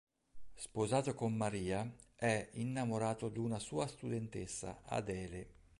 [0.55, 5.59] Sposato con Maria, è innamorato d’una sua studentessa, Adele.